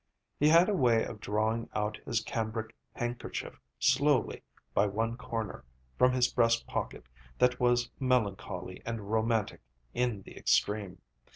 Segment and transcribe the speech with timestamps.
[0.39, 4.41] He had a way of drawing out his cambric handkerchief slowly,
[4.73, 5.63] by one corner,
[5.95, 7.05] from his breast pocket,
[7.37, 9.61] that was melancholy and romantic
[9.93, 11.03] in the extreme.